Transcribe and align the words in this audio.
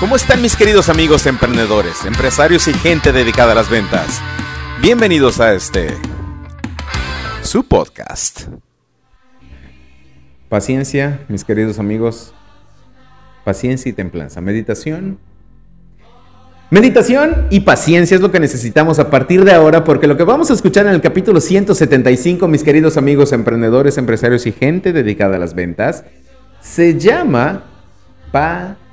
¿Cómo 0.00 0.14
están 0.14 0.40
mis 0.40 0.54
queridos 0.54 0.88
amigos 0.88 1.26
emprendedores, 1.26 2.04
empresarios 2.04 2.68
y 2.68 2.72
gente 2.72 3.12
dedicada 3.12 3.50
a 3.50 3.54
las 3.56 3.68
ventas? 3.68 4.20
Bienvenidos 4.80 5.40
a 5.40 5.54
este, 5.54 5.88
su 7.42 7.64
podcast. 7.64 8.42
Paciencia, 10.48 11.26
mis 11.26 11.42
queridos 11.42 11.80
amigos. 11.80 12.32
Paciencia 13.44 13.90
y 13.90 13.92
templanza. 13.92 14.40
Meditación. 14.40 15.18
Meditación 16.70 17.48
y 17.50 17.60
paciencia 17.60 18.14
es 18.14 18.20
lo 18.20 18.30
que 18.30 18.38
necesitamos 18.38 19.00
a 19.00 19.10
partir 19.10 19.44
de 19.44 19.50
ahora 19.50 19.82
porque 19.82 20.06
lo 20.06 20.16
que 20.16 20.22
vamos 20.22 20.48
a 20.52 20.54
escuchar 20.54 20.86
en 20.86 20.92
el 20.92 21.00
capítulo 21.00 21.40
175, 21.40 22.46
mis 22.46 22.62
queridos 22.62 22.96
amigos 22.96 23.32
emprendedores, 23.32 23.98
empresarios 23.98 24.46
y 24.46 24.52
gente 24.52 24.92
dedicada 24.92 25.34
a 25.34 25.38
las 25.40 25.54
ventas, 25.56 26.04
se 26.60 26.96
llama 27.00 27.64
paciencia. 28.30 28.87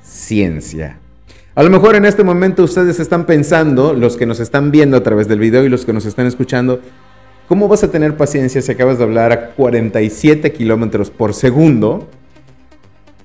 A 1.55 1.63
lo 1.63 1.70
mejor 1.70 1.95
en 1.95 2.05
este 2.05 2.23
momento 2.23 2.63
ustedes 2.63 2.99
están 2.99 3.25
pensando, 3.25 3.93
los 3.93 4.17
que 4.17 4.25
nos 4.25 4.39
están 4.39 4.71
viendo 4.71 4.97
a 4.97 5.03
través 5.03 5.27
del 5.27 5.39
video 5.39 5.63
y 5.63 5.70
los 5.70 5.85
que 5.85 5.93
nos 5.93 6.05
están 6.05 6.27
escuchando, 6.27 6.80
¿cómo 7.47 7.67
vas 7.67 7.84
a 7.84 7.91
tener 7.91 8.16
paciencia 8.16 8.61
si 8.61 8.71
acabas 8.71 8.99
de 8.99 9.03
hablar 9.03 9.31
a 9.31 9.52
47 9.52 10.52
kilómetros 10.52 11.09
por 11.09 11.33
segundo? 11.33 12.07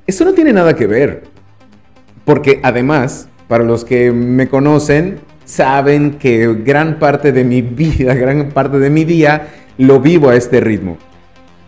Eso 0.06 0.24
no 0.24 0.32
tiene 0.32 0.52
nada 0.52 0.74
que 0.74 0.86
ver. 0.86 1.24
Porque 2.24 2.60
además, 2.62 3.28
para 3.46 3.64
los 3.64 3.84
que 3.84 4.10
me 4.12 4.48
conocen, 4.48 5.18
saben 5.44 6.12
que 6.12 6.54
gran 6.64 6.98
parte 6.98 7.32
de 7.32 7.44
mi 7.44 7.62
vida, 7.62 8.14
gran 8.14 8.50
parte 8.50 8.78
de 8.78 8.90
mi 8.90 9.04
día, 9.04 9.48
lo 9.76 10.00
vivo 10.00 10.30
a 10.30 10.36
este 10.36 10.60
ritmo. 10.60 10.96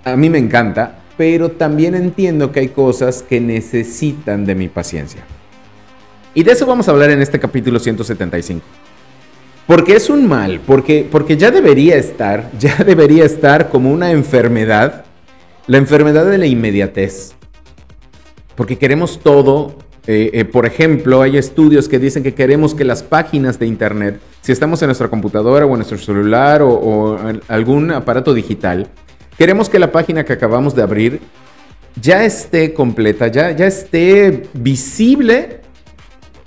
A 0.04 0.16
mí 0.16 0.30
me 0.30 0.38
encanta, 0.38 1.01
pero 1.22 1.52
también 1.52 1.94
entiendo 1.94 2.50
que 2.50 2.58
hay 2.58 2.68
cosas 2.70 3.22
que 3.22 3.40
necesitan 3.40 4.44
de 4.44 4.56
mi 4.56 4.68
paciencia. 4.68 5.22
Y 6.34 6.42
de 6.42 6.50
eso 6.50 6.66
vamos 6.66 6.88
a 6.88 6.90
hablar 6.90 7.10
en 7.10 7.22
este 7.22 7.38
capítulo 7.38 7.78
175. 7.78 8.60
Porque 9.68 9.94
es 9.94 10.10
un 10.10 10.26
mal, 10.26 10.60
porque, 10.66 11.06
porque 11.08 11.36
ya 11.36 11.52
debería 11.52 11.94
estar, 11.94 12.50
ya 12.58 12.74
debería 12.78 13.24
estar 13.24 13.68
como 13.68 13.92
una 13.92 14.10
enfermedad, 14.10 15.04
la 15.68 15.78
enfermedad 15.78 16.28
de 16.28 16.38
la 16.38 16.46
inmediatez. 16.46 17.34
Porque 18.56 18.76
queremos 18.76 19.20
todo, 19.20 19.76
eh, 20.08 20.30
eh, 20.32 20.44
por 20.44 20.66
ejemplo, 20.66 21.22
hay 21.22 21.36
estudios 21.36 21.88
que 21.88 22.00
dicen 22.00 22.24
que 22.24 22.34
queremos 22.34 22.74
que 22.74 22.84
las 22.84 23.04
páginas 23.04 23.60
de 23.60 23.68
Internet, 23.68 24.18
si 24.40 24.50
estamos 24.50 24.82
en 24.82 24.88
nuestra 24.88 25.06
computadora 25.06 25.66
o 25.66 25.68
en 25.68 25.76
nuestro 25.76 25.98
celular 25.98 26.62
o, 26.62 26.70
o 26.70 27.28
en 27.28 27.40
algún 27.46 27.92
aparato 27.92 28.34
digital, 28.34 28.88
queremos 29.42 29.68
que 29.68 29.80
la 29.80 29.90
página 29.90 30.24
que 30.24 30.34
acabamos 30.34 30.72
de 30.76 30.84
abrir 30.84 31.20
ya 32.00 32.24
esté 32.24 32.72
completa, 32.72 33.26
ya, 33.26 33.50
ya 33.50 33.66
esté 33.66 34.44
visible 34.54 35.58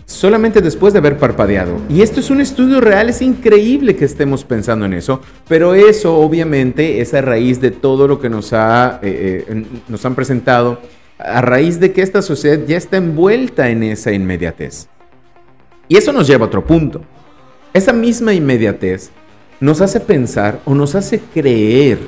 solamente 0.06 0.62
después 0.62 0.94
de 0.94 1.00
haber 1.00 1.18
parpadeado. 1.18 1.78
Y 1.90 2.04
esto 2.04 2.22
es 2.22 2.30
un 2.30 2.40
estudio 2.40 2.80
real, 2.80 3.10
es 3.10 3.22
increíble 3.22 3.98
que 3.98 4.06
estemos 4.06 4.46
pensando 4.46 4.86
en 4.86 4.94
eso, 4.94 5.20
pero 5.50 5.74
eso 5.74 6.16
obviamente 6.16 7.02
es 7.02 7.14
a 7.14 7.20
raíz 7.20 7.60
de 7.60 7.72
todo 7.72 8.08
lo 8.08 8.22
que 8.22 8.30
nos, 8.30 8.54
ha, 8.54 9.02
eh, 9.04 9.44
eh, 9.46 9.66
nos 9.90 10.06
han 10.06 10.16
presentado, 10.16 10.80
a 11.20 11.42
raíz 11.42 11.82
de 11.82 11.92
que 11.92 12.02
esta 12.02 12.22
sociedad 12.22 12.66
ya 12.66 12.78
está 12.78 12.96
envuelta 12.96 13.70
en 13.70 13.84
esa 13.84 14.14
inmediatez. 14.14 14.88
Y 15.90 15.98
eso 15.98 16.14
nos 16.14 16.28
lleva 16.28 16.46
a 16.46 16.48
otro 16.48 16.66
punto. 16.66 17.02
Esa 17.74 17.92
misma 17.92 18.34
inmediatez 18.34 19.12
nos 19.60 19.82
hace 19.82 20.00
pensar 20.00 20.62
o 20.64 20.74
nos 20.74 20.96
hace 20.96 21.20
creer 21.34 22.00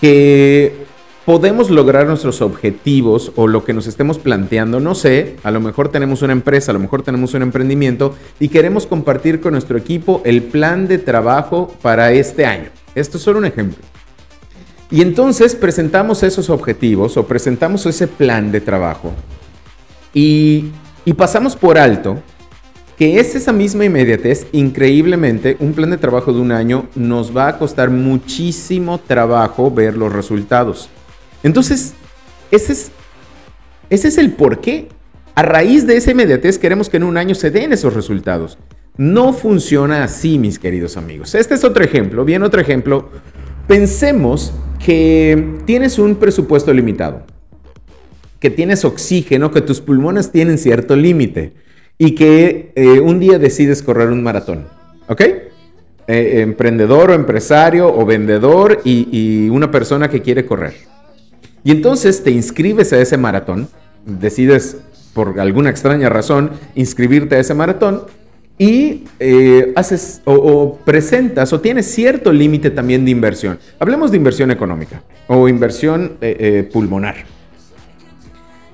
que 0.00 0.86
podemos 1.24 1.70
lograr 1.70 2.06
nuestros 2.06 2.42
objetivos 2.42 3.32
o 3.36 3.46
lo 3.46 3.64
que 3.64 3.72
nos 3.72 3.86
estemos 3.86 4.18
planteando, 4.18 4.80
no 4.80 4.94
sé, 4.94 5.36
a 5.42 5.50
lo 5.50 5.60
mejor 5.60 5.88
tenemos 5.88 6.22
una 6.22 6.32
empresa, 6.32 6.70
a 6.70 6.74
lo 6.74 6.80
mejor 6.80 7.02
tenemos 7.02 7.34
un 7.34 7.42
emprendimiento 7.42 8.14
y 8.38 8.48
queremos 8.48 8.86
compartir 8.86 9.40
con 9.40 9.52
nuestro 9.52 9.78
equipo 9.78 10.20
el 10.24 10.42
plan 10.42 10.86
de 10.86 10.98
trabajo 10.98 11.74
para 11.80 12.12
este 12.12 12.44
año. 12.44 12.70
Esto 12.94 13.16
es 13.16 13.22
solo 13.24 13.38
un 13.38 13.46
ejemplo. 13.46 13.82
Y 14.90 15.02
entonces 15.02 15.54
presentamos 15.54 16.22
esos 16.22 16.50
objetivos 16.50 17.16
o 17.16 17.26
presentamos 17.26 17.86
ese 17.86 18.06
plan 18.06 18.52
de 18.52 18.60
trabajo 18.60 19.12
y, 20.12 20.66
y 21.04 21.14
pasamos 21.14 21.56
por 21.56 21.78
alto 21.78 22.22
que 22.96 23.18
es 23.18 23.34
esa 23.34 23.52
misma 23.52 23.84
inmediatez, 23.84 24.46
increíblemente, 24.52 25.56
un 25.58 25.72
plan 25.72 25.90
de 25.90 25.98
trabajo 25.98 26.32
de 26.32 26.40
un 26.40 26.52
año 26.52 26.86
nos 26.94 27.36
va 27.36 27.48
a 27.48 27.58
costar 27.58 27.90
muchísimo 27.90 28.98
trabajo 28.98 29.70
ver 29.70 29.96
los 29.96 30.12
resultados. 30.12 30.88
Entonces, 31.42 31.94
ese 32.50 32.72
es, 32.72 32.90
ese 33.90 34.08
es 34.08 34.18
el 34.18 34.32
porqué. 34.32 34.88
A 35.34 35.42
raíz 35.42 35.86
de 35.86 35.96
esa 35.96 36.12
inmediatez 36.12 36.58
queremos 36.58 36.88
que 36.88 36.98
en 36.98 37.02
un 37.02 37.16
año 37.16 37.34
se 37.34 37.50
den 37.50 37.72
esos 37.72 37.94
resultados. 37.94 38.58
No 38.96 39.32
funciona 39.32 40.04
así, 40.04 40.38
mis 40.38 40.60
queridos 40.60 40.96
amigos. 40.96 41.34
Este 41.34 41.54
es 41.54 41.64
otro 41.64 41.82
ejemplo. 41.82 42.24
Bien, 42.24 42.44
otro 42.44 42.60
ejemplo. 42.60 43.10
Pensemos 43.66 44.52
que 44.84 45.58
tienes 45.64 45.98
un 45.98 46.14
presupuesto 46.14 46.72
limitado, 46.72 47.24
que 48.38 48.50
tienes 48.50 48.84
oxígeno, 48.84 49.50
que 49.50 49.62
tus 49.62 49.80
pulmones 49.80 50.30
tienen 50.30 50.58
cierto 50.58 50.94
límite 50.94 51.54
y 51.98 52.14
que 52.14 52.72
eh, 52.74 53.00
un 53.00 53.20
día 53.20 53.38
decides 53.38 53.82
correr 53.82 54.08
un 54.08 54.22
maratón. 54.22 54.66
¿Ok? 55.08 55.20
Eh, 56.06 56.40
emprendedor 56.42 57.10
o 57.10 57.14
empresario 57.14 57.88
o 57.94 58.04
vendedor 58.04 58.80
y 58.84 59.48
una 59.48 59.70
persona 59.70 60.08
que 60.08 60.22
quiere 60.22 60.44
correr. 60.44 60.74
Y 61.64 61.70
entonces 61.70 62.22
te 62.22 62.30
inscribes 62.30 62.92
a 62.92 63.00
ese 63.00 63.16
maratón, 63.16 63.68
decides 64.04 64.76
por 65.14 65.40
alguna 65.40 65.70
extraña 65.70 66.10
razón 66.10 66.50
inscribirte 66.74 67.36
a 67.36 67.38
ese 67.38 67.54
maratón 67.54 68.02
y 68.58 69.04
eh, 69.18 69.72
haces 69.74 70.20
o, 70.24 70.78
presentas 70.84 71.52
o 71.52 71.60
tienes 71.60 71.86
cierto 71.86 72.32
límite 72.32 72.70
también 72.70 73.04
de 73.04 73.10
inversión. 73.10 73.58
Hablemos 73.78 74.10
de 74.10 74.18
inversión 74.18 74.50
económica 74.50 75.02
o 75.26 75.48
inversión 75.48 76.18
eh, 76.20 76.68
pulmonar. 76.70 77.16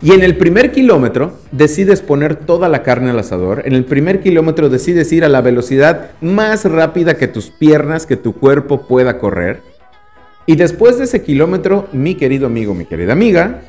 Y 0.03 0.13
en 0.13 0.23
el 0.23 0.37
primer 0.37 0.73
kilómetro 0.73 1.35
decides 1.53 2.01
poner 2.01 2.35
toda 2.35 2.71
la 2.71 2.83
carne 2.83 3.11
al 3.11 3.19
asador. 3.19 3.63
En 3.67 3.75
el 3.75 3.85
primer 3.85 4.21
kilómetro 4.21 4.71
decides 4.71 5.13
ir 5.13 5.25
a 5.25 5.29
la 5.29 5.43
velocidad 5.43 6.13
más 6.23 6.65
rápida 6.65 7.19
que 7.19 7.29
tus 7.29 7.51
piernas, 7.51 8.07
que 8.07 8.17
tu 8.17 8.33
cuerpo 8.33 8.87
pueda 8.87 9.19
correr. 9.19 9.63
Y 10.47 10.57
después 10.57 10.97
de 10.97 11.05
ese 11.05 11.23
kilómetro, 11.23 11.87
mi 11.93 12.15
querido 12.15 12.47
amigo, 12.47 12.75
mi 12.75 12.87
querida 12.87 13.13
amiga, 13.13 13.61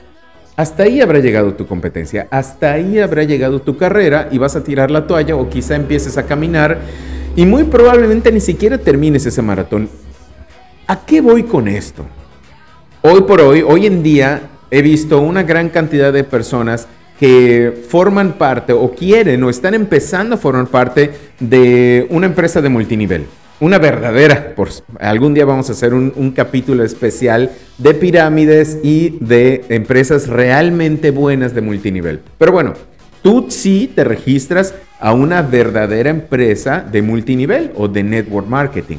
hasta 0.56 0.84
ahí 0.84 1.02
habrá 1.02 1.19
llegado 1.19 1.53
tu 1.53 1.68
competencia, 1.68 2.28
hasta 2.31 2.72
ahí 2.72 3.00
habrá 3.00 3.24
llegado 3.24 3.62
tu 3.62 3.75
carrera 3.75 4.30
y 4.31 4.38
vas 4.38 4.56
a 4.56 4.63
tirar 4.63 4.90
la 4.90 5.08
toalla 5.08 5.36
o 5.36 5.50
quizá 5.50 5.75
empieces 5.75 6.18
a 6.18 6.25
caminar 6.25 6.80
y 7.36 7.46
muy 7.46 7.66
probablemente 7.66 8.31
ni 8.31 8.40
siquiera 8.40 8.78
termines 8.78 9.25
ese 9.25 9.42
maratón. 9.42 9.90
¿A 10.88 11.06
qué 11.06 11.19
voy 11.19 11.44
con 11.44 11.68
esto? 11.68 12.06
Hoy 13.02 13.22
por 13.22 13.42
hoy, 13.42 13.63
hoy 13.66 13.86
en 13.86 14.02
día, 14.02 14.42
he 14.72 14.82
visto 14.82 15.22
una 15.22 15.44
gran 15.44 15.70
cantidad 15.70 16.12
de 16.12 16.24
personas 16.24 16.88
que 17.20 17.84
forman 17.88 18.34
parte 18.34 18.74
o 18.74 18.92
quieren 18.92 19.44
o 19.44 19.50
están 19.50 19.76
empezando 19.76 20.36
a 20.36 20.38
formar 20.40 20.68
parte 20.68 21.12
de 21.40 22.08
una 22.09 22.26
empresa 22.26 22.62
de 22.62 22.70
multinivel 22.70 23.26
una 23.62 23.78
verdadera, 23.78 24.56
por 24.56 24.70
algún 25.00 25.36
día 25.36 25.46
vamos 25.46 25.70
a 25.70 25.74
hacer 25.74 25.94
un, 25.94 26.31
capítulo 26.31 26.84
especial 26.84 27.52
de 27.78 27.94
pirámides 27.94 28.80
y 28.81 29.18
de 29.20 29.64
empresas 29.70 30.28
realmente 30.28 31.12
buenas 31.12 31.54
de 31.54 31.62
multinivel. 31.62 32.22
Pero 32.40 32.52
bueno, 32.52 32.74
tú 33.22 33.46
sí 33.50 33.90
te 33.94 34.04
registras 34.04 34.74
a 35.00 35.14
una 35.14 35.44
verdadera 35.44 36.10
empresa 36.10 36.84
de 36.92 37.04
multinivel 37.04 37.72
o 37.76 37.88
de 37.88 38.02
network 38.02 38.48
marketing. 38.48 38.98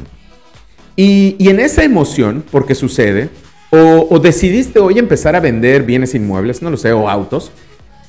Y, 0.95 1.37
en 1.41 1.59
esa 1.59 1.83
emoción, 1.83 2.45
porque 2.49 2.77
sucede, 2.77 3.31
o, 3.75 4.19
decidiste 4.19 4.79
hoy 4.79 4.99
empezar 4.99 5.35
a 5.35 5.41
vender 5.41 5.83
bienes 5.83 6.15
inmuebles, 6.15 6.61
no 6.61 6.71
lo 6.71 6.77
sé, 6.77 6.93
o 6.93 7.09
autos, 7.09 7.53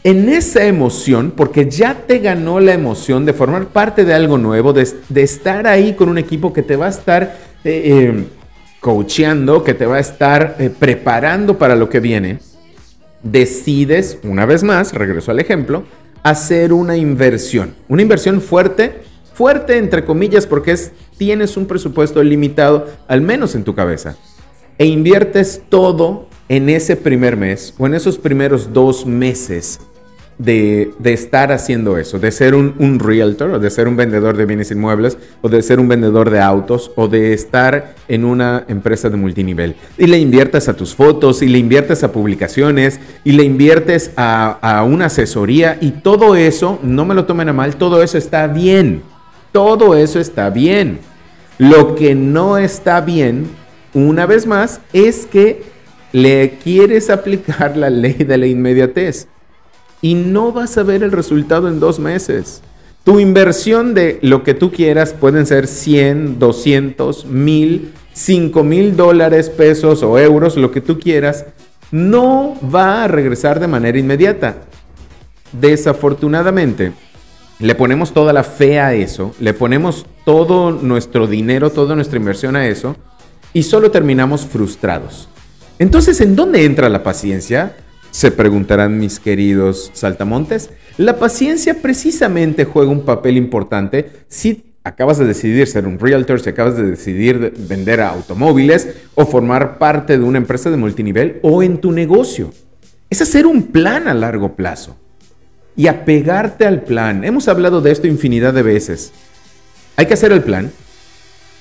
en 0.03 0.27
esa 0.27 0.65
emoción, 0.65 1.31
porque 1.33 1.69
ya 1.69 2.03
te 2.05 2.19
ganó 2.19 2.59
la 2.59 2.73
emoción 2.73 3.25
de 3.25 3.31
formar 3.31 3.67
parte 3.67 4.03
de 4.03 4.13
algo 4.13 4.37
nuevo, 4.37 4.73
de, 4.73 4.85
estar 5.15 5.65
ahí 5.65 5.93
con 5.93 6.09
un 6.09 6.17
equipo 6.17 6.51
que 6.51 6.63
te 6.63 6.75
va 6.75 6.87
a 6.87 6.89
estar 6.89 7.37
eh, 7.63 7.81
eh, 7.85 8.25
coacheando, 8.81 9.63
que 9.63 9.73
te 9.73 9.85
va 9.85 9.95
a 9.95 10.01
estar 10.01 10.57
eh, 10.59 10.69
preparando 10.69 11.57
para 11.57 11.77
lo 11.77 11.89
que 11.89 12.01
viene, 12.01 12.39
decides, 13.21 14.19
una 14.23 14.45
vez 14.45 14.63
más, 14.63 14.93
regreso 14.93 15.31
al 15.31 15.39
ejemplo, 15.39 15.85
hacer 16.23 16.73
una 16.73 16.97
inversión. 16.97 17.73
Una 17.87 18.01
inversión 18.01 18.41
fuerte, 18.41 19.03
fuerte 19.33 19.77
entre 19.77 20.03
comillas, 20.03 20.45
porque 20.45 20.73
es, 20.73 20.91
tienes 21.17 21.55
un 21.55 21.67
presupuesto 21.67 22.21
limitado, 22.21 22.89
al 23.07 23.21
menos 23.21 23.55
en 23.55 23.63
tu 23.63 23.73
cabeza. 23.73 24.17
E 24.77 24.85
inviertes 24.85 25.61
todo 25.69 26.27
en 26.49 26.69
ese 26.69 26.95
primer 26.95 27.37
mes 27.37 27.73
o 27.77 27.85
en 27.85 27.93
esos 27.93 28.17
primeros 28.17 28.73
dos 28.73 29.05
meses 29.05 29.79
de, 30.37 30.91
estar 31.03 31.51
haciendo 31.51 31.97
eso, 31.97 32.19
de 32.19 32.31
ser 32.31 32.55
un, 32.55 32.73
un, 32.79 32.99
realtor 32.99 33.51
o 33.51 33.59
de 33.59 33.69
ser 33.69 33.87
un 33.87 33.95
vendedor 33.95 34.35
de 34.35 34.45
bienes 34.45 34.71
inmuebles 34.71 35.17
o 35.41 35.49
de 35.49 35.61
ser 35.61 35.79
un 35.79 35.87
vendedor 35.87 36.29
de 36.29 36.41
autos 36.41 36.91
o 36.95 37.07
de 37.07 37.33
estar 37.33 37.95
en 38.07 38.25
una 38.25 38.65
empresa 38.67 39.09
de 39.09 39.17
multinivel. 39.17 39.75
Y 39.97 40.07
le 40.07 40.17
inviertes 40.17 40.67
a 40.67 40.75
tus 40.75 40.95
fotos 40.95 41.41
y 41.41 41.47
le 41.47 41.59
inviertes 41.59 42.03
a 42.03 42.11
publicaciones 42.11 42.99
y 43.23 43.33
le 43.33 43.43
inviertes 43.43 44.11
a, 44.17 44.57
a 44.61 44.83
una 44.83 45.05
asesoría 45.05 45.77
y 45.79 45.91
todo 45.91 46.35
eso, 46.35 46.79
no 46.81 47.05
me 47.05 47.15
lo 47.15 47.25
tomen 47.25 47.49
a 47.49 47.53
mal, 47.53 47.75
todo 47.75 48.01
eso 48.01 48.17
está 48.17 48.47
bien. 48.47 49.03
Todo 49.53 49.95
eso 49.95 50.19
está 50.19 50.49
bien. 50.49 50.99
Lo 51.59 51.93
que 51.93 52.15
no 52.15 52.57
está 52.57 53.01
bien, 53.01 53.47
una 53.93 54.25
vez 54.25 54.45
más, 54.45 54.81
es 54.91 55.25
que 55.25 55.63
le 56.11 56.57
quieres 56.63 57.09
aplicar 57.09 57.75
la 57.77 57.89
ley 57.89 58.13
de 58.13 58.37
la 58.37 58.47
inmediatez 58.47 59.27
y 60.01 60.15
no 60.15 60.51
vas 60.51 60.77
a 60.77 60.83
ver 60.83 61.01
el 61.03 61.11
resultado 61.11 61.67
en 61.67 61.79
dos 61.79 61.99
meses. 61.99 62.61
Tu 63.03 63.19
inversión 63.19 63.93
de 63.93 64.19
lo 64.21 64.43
que 64.43 64.53
tú 64.53 64.71
quieras 64.71 65.13
pueden 65.13 65.45
ser 65.45 65.67
100, 65.67 66.39
200, 66.39 67.25
1000, 67.25 67.93
5 68.13 68.63
mil 68.63 68.95
dólares, 68.95 69.49
pesos 69.49 70.03
o 70.03 70.19
euros, 70.19 70.55
lo 70.55 70.71
que 70.71 70.81
tú 70.81 70.99
quieras, 70.99 71.45
no 71.91 72.55
va 72.73 73.03
a 73.03 73.07
regresar 73.07 73.59
de 73.59 73.67
manera 73.67 73.97
inmediata. 73.97 74.57
Desafortunadamente, 75.51 76.93
le 77.59 77.75
ponemos 77.75 78.13
toda 78.13 78.33
la 78.33 78.43
fe 78.43 78.79
a 78.79 78.93
eso, 78.93 79.33
le 79.39 79.53
ponemos 79.53 80.05
todo 80.25 80.71
nuestro 80.71 81.27
dinero, 81.27 81.69
toda 81.69 81.95
nuestra 81.95 82.17
inversión 82.17 82.55
a 82.55 82.67
eso, 82.67 82.95
y 83.53 83.63
solo 83.63 83.91
terminamos 83.91 84.45
frustrados. 84.45 85.29
Entonces, 85.79 86.19
¿en 86.21 86.35
dónde 86.35 86.65
entra 86.65 86.89
la 86.89 87.03
paciencia? 87.03 87.75
Se 88.11 88.31
preguntarán 88.31 88.99
mis 88.99 89.19
queridos 89.19 89.91
saltamontes. 89.93 90.69
La 90.97 91.17
paciencia 91.17 91.81
precisamente 91.81 92.65
juega 92.65 92.91
un 92.91 93.05
papel 93.05 93.37
importante 93.37 94.11
si 94.27 94.73
acabas 94.83 95.17
de 95.17 95.25
decidir 95.25 95.65
ser 95.67 95.87
un 95.87 95.97
realtor, 95.97 96.39
si 96.41 96.49
acabas 96.49 96.77
de 96.77 96.83
decidir 96.83 97.53
vender 97.57 98.01
automóviles 98.01 98.89
o 99.15 99.25
formar 99.25 99.77
parte 99.77 100.17
de 100.17 100.23
una 100.23 100.37
empresa 100.37 100.69
de 100.69 100.77
multinivel 100.77 101.39
o 101.41 101.63
en 101.63 101.79
tu 101.79 101.91
negocio. 101.91 102.51
Es 103.09 103.21
hacer 103.21 103.45
un 103.45 103.63
plan 103.63 104.07
a 104.07 104.13
largo 104.13 104.55
plazo 104.55 104.97
y 105.75 105.87
apegarte 105.87 106.65
al 106.65 106.83
plan. 106.83 107.23
Hemos 107.23 107.47
hablado 107.47 107.81
de 107.81 107.91
esto 107.91 108.07
infinidad 108.07 108.53
de 108.53 108.63
veces. 108.63 109.11
Hay 109.95 110.05
que 110.05 110.15
hacer 110.15 110.31
el 110.31 110.43
plan, 110.43 110.71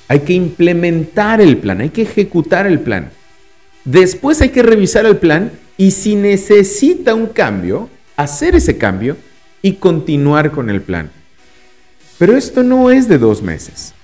hay 0.09 0.21
que 0.21 0.33
implementar 0.33 1.41
el 1.41 1.59
plan, 1.59 1.81
hay 1.81 1.91
que 1.91 2.03
ejecutar 2.03 2.67
el 2.67 2.81
plan. 2.81 3.11
Después 3.85 4.41
hay 4.41 4.51
que 4.51 4.63
revisar 4.63 5.07
el 5.07 5.17
plan 5.17 5.53
y 5.77 5.91
si 5.91 6.15
necesita 6.15 7.15
un 7.15 7.27
cambio, 7.27 7.89
hacer 8.17 8.55
ese 8.55 8.79
cambio 8.79 9.17
y 9.63 9.75
continuar 9.75 10.51
con 10.51 10.71
el 10.71 10.83
plan. 10.83 11.11
Pero 12.19 12.37
esto 12.37 12.63
no 12.63 12.91
es 12.91 13.09
de 13.09 13.19
dos 13.19 13.43
meses. 13.43 13.95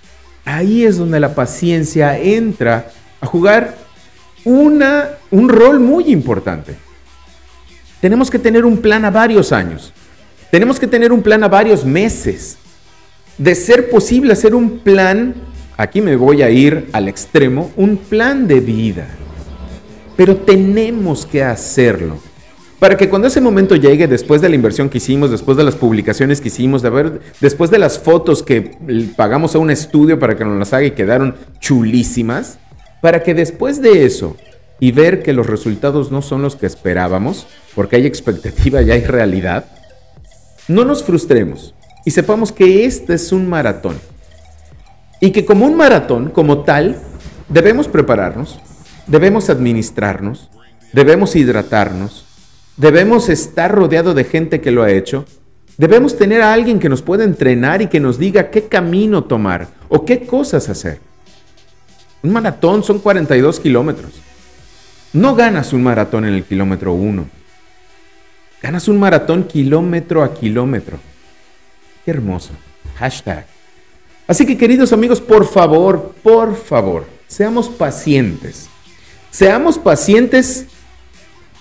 Ahí 0.44 0.84
es 0.84 0.96
donde 0.96 1.20
la 1.20 1.34
paciencia 1.34 2.18
entra 2.18 2.90
a 3.20 3.26
jugar 3.26 3.76
una, 4.44 5.10
un 5.30 5.48
rol 5.48 5.78
muy 5.78 6.10
importante. 6.10 6.74
Tenemos 8.00 8.30
que 8.30 8.38
tener 8.38 8.64
un 8.64 8.78
plan 8.78 9.04
a 9.04 9.10
varios 9.10 9.52
años. 9.52 9.92
Tenemos 10.50 10.80
que 10.80 10.86
tener 10.86 11.12
un 11.12 11.22
plan 11.22 11.44
a 11.44 11.48
varios 11.48 11.84
meses. 11.84 12.56
De 13.36 13.54
ser 13.54 13.90
posible 13.90 14.32
hacer 14.32 14.54
un 14.54 14.78
plan, 14.78 15.34
aquí 15.78 16.02
me 16.02 16.16
voy 16.16 16.42
a 16.42 16.50
ir 16.50 16.90
al 16.92 17.08
extremo, 17.08 17.70
un 17.76 17.96
plan 17.96 18.46
de 18.46 18.60
vida 18.60 19.08
pero 20.18 20.36
tenemos 20.36 21.24
que 21.24 21.44
hacerlo. 21.44 22.18
Para 22.80 22.96
que 22.96 23.08
cuando 23.08 23.28
ese 23.28 23.40
momento 23.40 23.76
llegue, 23.76 24.08
después 24.08 24.40
de 24.40 24.48
la 24.48 24.56
inversión 24.56 24.88
que 24.88 24.98
hicimos, 24.98 25.30
después 25.30 25.56
de 25.56 25.62
las 25.62 25.76
publicaciones 25.76 26.40
que 26.40 26.48
hicimos, 26.48 26.82
de 26.82 26.90
ver, 26.90 27.20
después 27.40 27.70
de 27.70 27.78
las 27.78 28.00
fotos 28.00 28.42
que 28.42 28.76
pagamos 29.16 29.54
a 29.54 29.60
un 29.60 29.70
estudio 29.70 30.18
para 30.18 30.36
que 30.36 30.44
nos 30.44 30.58
las 30.58 30.72
haga 30.72 30.86
y 30.86 30.90
quedaron 30.90 31.36
chulísimas, 31.60 32.58
para 33.00 33.22
que 33.22 33.32
después 33.32 33.80
de 33.80 34.04
eso 34.04 34.36
y 34.80 34.90
ver 34.90 35.22
que 35.22 35.32
los 35.32 35.46
resultados 35.46 36.10
no 36.10 36.20
son 36.20 36.42
los 36.42 36.56
que 36.56 36.66
esperábamos, 36.66 37.46
porque 37.76 37.94
hay 37.94 38.04
expectativa 38.04 38.82
y 38.82 38.90
hay 38.90 39.04
realidad, 39.04 39.66
no 40.66 40.84
nos 40.84 41.04
frustremos 41.04 41.76
y 42.04 42.10
sepamos 42.10 42.50
que 42.50 42.86
este 42.86 43.14
es 43.14 43.30
un 43.30 43.48
maratón. 43.48 44.00
Y 45.20 45.30
que 45.30 45.44
como 45.44 45.66
un 45.66 45.76
maratón, 45.76 46.30
como 46.30 46.62
tal, 46.62 46.96
debemos 47.48 47.88
prepararnos, 47.88 48.58
debemos 49.06 49.50
administrarnos, 49.50 50.48
debemos 50.92 51.34
hidratarnos, 51.34 52.24
debemos 52.76 53.28
estar 53.28 53.72
rodeado 53.72 54.14
de 54.14 54.24
gente 54.24 54.60
que 54.60 54.70
lo 54.70 54.82
ha 54.82 54.90
hecho, 54.90 55.24
debemos 55.76 56.16
tener 56.16 56.42
a 56.42 56.52
alguien 56.52 56.78
que 56.78 56.88
nos 56.88 57.02
pueda 57.02 57.24
entrenar 57.24 57.82
y 57.82 57.88
que 57.88 58.00
nos 58.00 58.18
diga 58.18 58.50
qué 58.50 58.68
camino 58.68 59.24
tomar 59.24 59.68
o 59.88 60.04
qué 60.04 60.26
cosas 60.26 60.68
hacer. 60.68 61.00
Un 62.22 62.32
maratón 62.32 62.82
son 62.82 62.98
42 62.98 63.60
kilómetros. 63.60 64.12
No 65.12 65.34
ganas 65.34 65.72
un 65.72 65.82
maratón 65.82 66.26
en 66.26 66.34
el 66.34 66.44
kilómetro 66.44 66.92
1. 66.92 67.26
Ganas 68.60 68.88
un 68.88 68.98
maratón 68.98 69.44
kilómetro 69.44 70.22
a 70.22 70.34
kilómetro. 70.34 70.98
Qué 72.04 72.10
hermoso. 72.10 72.50
Hashtag. 72.96 73.57
Así 74.28 74.44
que 74.44 74.58
queridos 74.58 74.92
amigos, 74.92 75.22
por 75.22 75.46
favor, 75.46 76.14
por 76.22 76.54
favor, 76.54 77.06
seamos 77.26 77.70
pacientes. 77.70 78.68
Seamos 79.30 79.78
pacientes 79.78 80.66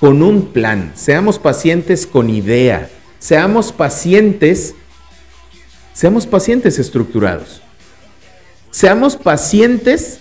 con 0.01 0.21
un 0.21 0.47
plan, 0.47 0.91
seamos 0.93 1.39
pacientes 1.39 2.05
con 2.05 2.29
idea, 2.29 2.89
seamos 3.19 3.71
pacientes, 3.71 4.75
seamos 5.93 6.27
pacientes 6.27 6.77
estructurados, 6.77 7.61
seamos 8.69 9.15
pacientes 9.15 10.19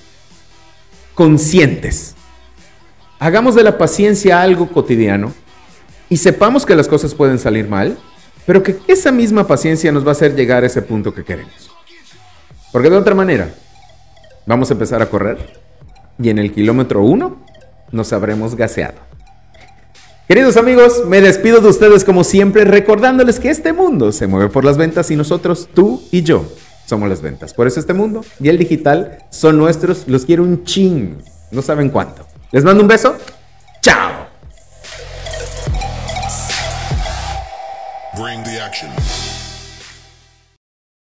conscientes. 1.14 2.14
Hagamos 3.19 3.56
de 3.56 3.64
la 3.64 3.76
paciencia 3.76 4.40
algo 4.40 4.69
cotidiano 4.70 5.34
y 6.08 6.19
sepamos 6.19 6.64
que 6.64 6.76
las 6.76 6.87
cosas 6.87 7.12
pueden 7.12 7.40
salir 7.40 7.69
mal, 7.69 7.99
pero 8.46 8.62
que 8.62 8.76
esa 8.87 9.10
misma 9.10 9.49
paciencia 9.49 9.90
nos 9.90 10.04
va 10.04 10.10
a 10.10 10.12
hacer 10.12 10.37
llegar 10.37 10.62
a 10.62 10.66
ese 10.69 10.82
punto 10.82 11.12
que 11.12 11.25
queremos. 11.25 11.75
Porque 12.76 12.90
de 12.90 12.96
otra 12.99 13.14
manera, 13.14 13.49
vamos 14.44 14.69
a 14.69 14.75
empezar 14.75 15.00
a 15.00 15.06
correr 15.06 15.38
y 16.23 16.28
en 16.28 16.38
el 16.38 16.52
kilómetro 16.52 17.02
1 17.05 17.43
nos 17.90 18.12
habremos 18.12 18.55
gaseado. 18.55 18.99
Queridos 20.28 20.58
amigos, 20.58 21.05
me 21.06 21.23
despido 21.23 21.62
de 21.62 21.69
ustedes 21.69 22.05
como 22.05 22.23
siempre 22.23 22.67
recordándoles 22.67 23.40
que 23.40 23.49
este 23.49 23.73
mundo 23.73 24.12
se 24.12 24.26
mueve 24.26 24.50
por 24.50 24.67
las 24.67 24.76
ventas 24.76 25.11
y 25.11 25.17
nosotros, 25.17 25.70
tú 25.73 26.02
y 26.11 26.23
yo, 26.23 26.44
somos 26.84 27.08
las 27.08 27.23
ventas. 27.23 27.55
Por 27.55 27.67
eso 27.67 27.81
este 27.81 27.94
mundo 27.94 28.23
y 28.40 28.50
el 28.50 28.58
digital 28.58 29.20
son 29.31 29.56
nuestros, 29.56 30.06
los 30.06 30.26
quiero 30.26 30.43
un 30.43 30.64
ching, 30.64 31.17
no 31.52 31.62
saben 31.62 31.88
cuánto. 31.88 32.26
Les 32.52 32.62
mando 32.62 32.82
un 32.82 32.88
beso, 32.88 33.17
chao. 33.81 34.26